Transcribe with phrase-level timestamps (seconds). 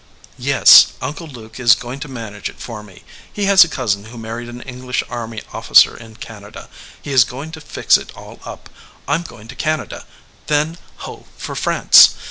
[0.39, 3.03] "Yes, Uncle Luke is going to manage it for me.
[3.31, 6.69] He has a cousin who married an English army officer in Canada.
[6.99, 8.67] He is going to fix it all up.
[9.07, 10.07] I m going to Canada,
[10.47, 12.15] then ho for France